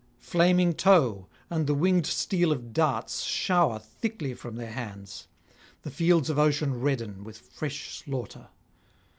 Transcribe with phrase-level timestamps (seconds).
[0.17, 5.27] Flaming tow and the winged steel of darts shower thickly from their hands;
[5.83, 8.47] the fields of ocean redden with fresh slaughter.